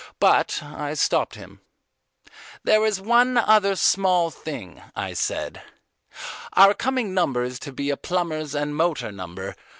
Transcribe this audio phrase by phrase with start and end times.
[0.19, 1.61] But I stopped him.
[2.63, 5.61] "There is one other small thing," I said.
[6.53, 9.55] "Our coming number is to be a Plumbers' and Motor Number.